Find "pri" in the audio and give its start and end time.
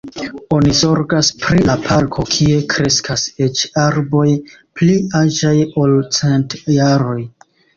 1.43-1.59